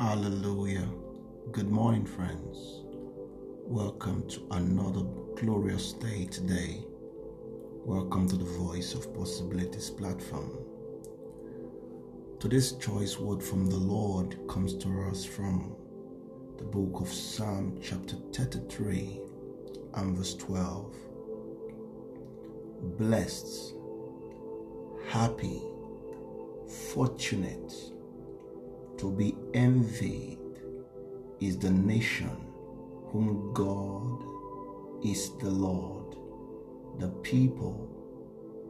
Hallelujah. 0.00 0.88
Good 1.52 1.68
morning, 1.70 2.06
friends. 2.06 2.84
Welcome 3.66 4.26
to 4.30 4.46
another 4.52 5.02
glorious 5.36 5.92
day 5.92 6.24
today. 6.24 6.86
Welcome 7.84 8.26
to 8.28 8.36
the 8.36 8.46
Voice 8.46 8.94
of 8.94 9.14
Possibilities 9.14 9.90
platform. 9.90 10.56
Today's 12.38 12.72
choice 12.72 13.18
word 13.18 13.42
from 13.42 13.66
the 13.66 13.76
Lord 13.76 14.38
comes 14.48 14.72
to 14.76 14.88
us 15.10 15.26
from 15.26 15.76
the 16.56 16.64
book 16.64 17.02
of 17.02 17.12
Psalm, 17.12 17.78
chapter 17.82 18.16
33, 18.32 19.20
and 19.96 20.16
verse 20.16 20.34
12. 20.34 20.96
Blessed, 22.96 23.74
happy, 25.10 25.60
fortunate, 26.94 27.89
to 29.00 29.10
be 29.10 29.34
envied 29.54 30.38
is 31.40 31.56
the 31.56 31.70
nation 31.70 32.36
whom 33.06 33.50
God 33.54 34.22
is 35.02 35.30
the 35.38 35.48
Lord, 35.48 36.16
the 36.98 37.08
people 37.22 37.88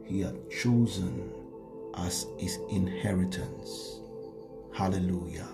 he 0.05 0.21
had 0.21 0.49
chosen 0.49 1.33
as 1.95 2.27
his 2.37 2.59
inheritance. 2.69 3.99
Hallelujah. 4.73 5.49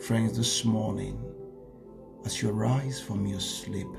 Friends, 0.00 0.38
this 0.38 0.64
morning, 0.64 1.22
as 2.24 2.40
you 2.40 2.50
rise 2.50 2.98
from 2.98 3.26
your 3.26 3.40
sleep, 3.40 3.92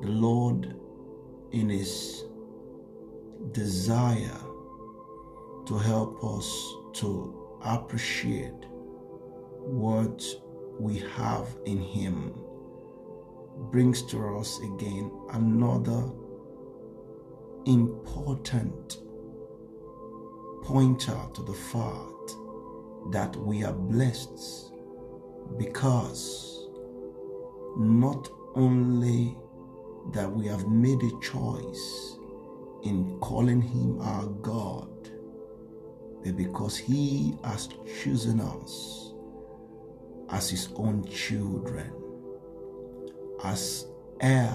the 0.00 0.08
Lord, 0.08 0.76
in 1.50 1.70
his 1.70 2.24
desire 3.50 4.40
to 5.66 5.76
help 5.76 6.22
us 6.22 6.74
to 6.94 7.47
appreciate 7.64 8.64
what 9.60 10.22
we 10.78 10.98
have 11.16 11.46
in 11.66 11.78
Him 11.78 12.34
brings 13.70 14.02
to 14.02 14.36
us 14.36 14.58
again 14.60 15.10
another 15.32 16.10
important 17.66 18.98
pointer 20.62 21.18
to 21.34 21.42
the 21.42 21.52
fact 21.52 22.36
that 23.12 23.34
we 23.36 23.64
are 23.64 23.72
blessed 23.72 24.72
because 25.58 26.68
not 27.76 28.28
only 28.54 29.36
that 30.12 30.30
we 30.30 30.46
have 30.46 30.66
made 30.68 31.02
a 31.02 31.20
choice 31.20 32.18
in 32.84 33.18
calling 33.20 33.60
Him 33.60 34.00
our 34.00 34.26
God, 34.26 34.97
but 36.28 36.36
because 36.36 36.76
He 36.76 37.36
has 37.42 37.68
chosen 38.02 38.40
us 38.40 39.12
as 40.28 40.50
His 40.50 40.68
own 40.76 41.04
children, 41.08 41.90
as 43.44 43.86
heir 44.20 44.54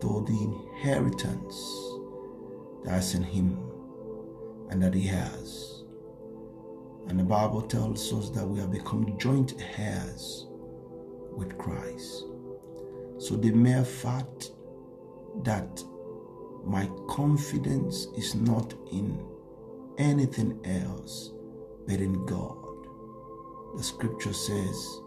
to 0.00 0.24
the 0.26 0.42
inheritance 0.42 1.54
that 2.84 2.98
is 2.98 3.14
in 3.14 3.22
Him 3.22 3.58
and 4.70 4.82
that 4.82 4.94
He 4.94 5.06
has. 5.06 5.82
And 7.08 7.18
the 7.18 7.24
Bible 7.24 7.62
tells 7.62 8.10
us 8.12 8.30
that 8.30 8.46
we 8.46 8.58
have 8.60 8.70
become 8.70 9.18
joint 9.18 9.54
heirs 9.76 10.46
with 11.32 11.58
Christ. 11.58 12.24
So 13.18 13.36
the 13.36 13.50
mere 13.50 13.84
fact 13.84 14.52
that 15.42 15.82
my 16.64 16.88
confidence 17.08 18.06
is 18.16 18.34
not 18.34 18.72
in 18.92 19.18
anything 19.98 20.60
else 20.64 21.32
but 21.86 22.00
in 22.00 22.24
God. 22.24 22.56
The 23.76 23.82
scripture 23.82 24.32
says, 24.32 25.00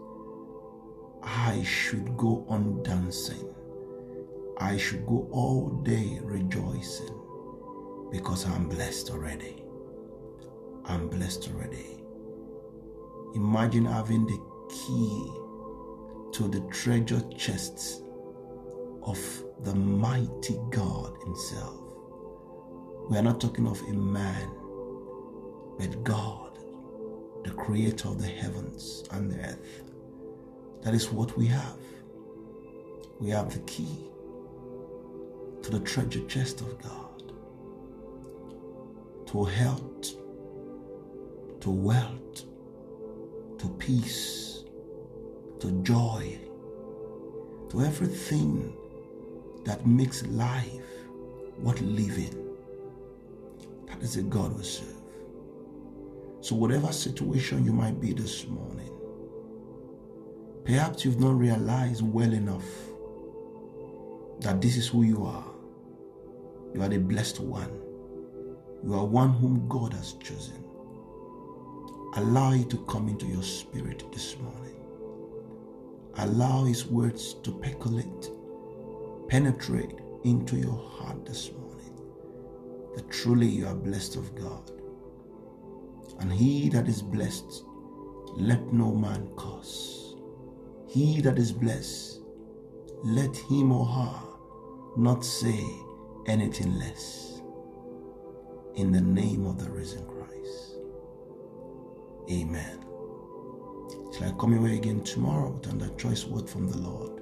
I 1.22 1.62
should 1.62 2.16
go 2.16 2.44
on 2.48 2.82
dancing. 2.82 3.54
I 4.58 4.76
should 4.76 5.06
go 5.06 5.28
all 5.32 5.68
day 5.82 6.18
rejoicing 6.22 7.18
because 8.10 8.46
I'm 8.46 8.68
blessed 8.68 9.10
already. 9.10 9.64
I'm 10.84 11.08
blessed 11.08 11.48
already. 11.52 12.04
Imagine 13.34 13.86
having 13.86 14.26
the 14.26 14.38
key 14.68 15.32
to 16.32 16.48
the 16.48 16.60
treasure 16.70 17.22
chests 17.36 18.02
of 19.02 19.18
the 19.62 19.74
mighty 19.74 20.58
God 20.70 21.16
Himself. 21.24 21.80
We 23.08 23.16
are 23.16 23.22
not 23.22 23.40
talking 23.40 23.66
of 23.66 23.80
a 23.82 23.92
man 23.92 24.50
but 25.78 26.04
God, 26.04 26.58
the 27.44 27.50
creator 27.50 28.08
of 28.08 28.20
the 28.20 28.28
heavens 28.28 29.04
and 29.10 29.30
the 29.30 29.38
earth. 29.38 29.82
That 30.82 30.94
is 30.94 31.10
what 31.10 31.36
we 31.36 31.46
have. 31.46 31.78
We 33.20 33.30
have 33.30 33.52
the 33.52 33.60
key 33.60 34.10
to 35.62 35.70
the 35.70 35.80
treasure 35.80 36.24
chest 36.26 36.60
of 36.60 36.80
God, 36.82 37.32
to 39.28 39.44
health, 39.44 40.14
to 41.60 41.70
wealth, 41.70 42.44
to 43.58 43.68
peace, 43.78 44.64
to 45.60 45.70
joy, 45.82 46.38
to 47.70 47.82
everything 47.82 48.76
that 49.64 49.86
makes 49.86 50.26
life 50.26 50.82
worth 51.58 51.80
living. 51.80 52.56
That 53.86 54.02
is 54.02 54.16
the 54.16 54.22
God 54.22 54.56
we 54.56 54.64
serve. 54.64 55.01
So, 56.42 56.56
whatever 56.56 56.90
situation 56.90 57.64
you 57.64 57.72
might 57.72 58.00
be 58.00 58.12
this 58.12 58.48
morning, 58.48 58.90
perhaps 60.64 61.04
you've 61.04 61.20
not 61.20 61.38
realized 61.38 62.02
well 62.02 62.32
enough 62.32 62.64
that 64.40 64.60
this 64.60 64.76
is 64.76 64.88
who 64.88 65.04
you 65.04 65.24
are. 65.24 65.44
You 66.74 66.82
are 66.82 66.88
the 66.88 66.98
blessed 66.98 67.38
one. 67.38 67.70
You 68.82 68.94
are 68.94 69.04
one 69.04 69.34
whom 69.34 69.68
God 69.68 69.92
has 69.92 70.14
chosen. 70.14 70.64
Allow 72.16 72.54
it 72.54 72.68
to 72.70 72.78
come 72.86 73.08
into 73.08 73.26
your 73.26 73.44
spirit 73.44 74.10
this 74.10 74.36
morning. 74.38 74.74
Allow 76.16 76.64
His 76.64 76.86
words 76.86 77.34
to 77.44 77.52
percolate, 77.52 78.30
penetrate 79.28 79.94
into 80.24 80.56
your 80.56 80.90
heart 80.90 81.24
this 81.24 81.52
morning. 81.52 82.00
That 82.96 83.08
truly 83.12 83.46
you 83.46 83.68
are 83.68 83.76
blessed 83.76 84.16
of 84.16 84.34
God. 84.34 84.72
And 86.22 86.32
he 86.32 86.68
that 86.68 86.86
is 86.86 87.02
blessed, 87.02 87.64
let 88.36 88.72
no 88.72 88.92
man 88.92 89.28
curse. 89.36 90.14
He 90.86 91.20
that 91.20 91.36
is 91.36 91.50
blessed, 91.50 92.20
let 93.02 93.36
him 93.36 93.72
or 93.72 93.84
her 93.84 94.20
not 94.96 95.24
say 95.24 95.60
anything 96.26 96.78
less. 96.78 97.42
In 98.76 98.92
the 98.92 99.00
name 99.00 99.46
of 99.46 99.58
the 99.58 99.68
risen 99.68 100.06
Christ. 100.06 100.76
Amen. 102.30 102.78
Shall 104.16 104.28
I 104.28 104.32
come 104.38 104.52
your 104.52 104.62
way 104.62 104.76
again 104.76 105.02
tomorrow 105.02 105.50
with 105.50 105.66
another 105.66 105.92
choice 105.96 106.24
word 106.24 106.48
from 106.48 106.68
the 106.68 106.78
Lord? 106.78 107.20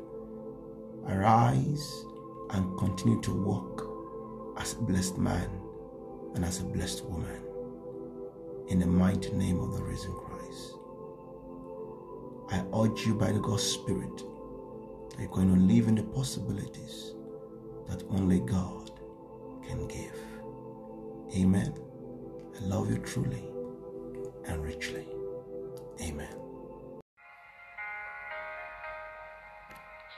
Arise 1.09 2.05
and 2.51 2.79
continue 2.79 3.23
to 3.23 3.33
walk 3.33 3.89
as 4.59 4.75
a 4.75 4.83
blessed 4.83 5.17
man 5.17 5.49
and 6.35 6.45
as 6.45 6.61
a 6.61 6.65
blessed 6.65 7.07
woman 7.07 7.50
in 8.71 8.79
the 8.79 8.87
mighty 8.87 9.33
name 9.33 9.61
of 9.61 9.77
the 9.77 9.83
risen 9.83 10.15
Christ. 10.15 10.75
I 12.51 12.65
urge 12.75 13.05
you 13.05 13.15
by 13.15 13.33
the 13.33 13.41
God's 13.41 13.65
Spirit 13.65 14.19
that 15.11 15.19
you're 15.19 15.29
going 15.29 15.53
to 15.53 15.61
live 15.75 15.89
in 15.89 15.97
the 15.97 16.05
possibilities 16.05 17.15
that 17.89 18.05
only 18.11 18.39
God 18.41 18.93
can 19.67 19.89
give. 19.89 20.17
Amen. 21.37 21.75
I 22.57 22.65
love 22.65 22.91
you 22.91 22.99
truly 22.99 23.45
and 24.47 24.65
richly. 24.65 25.07
Amen. 26.01 26.50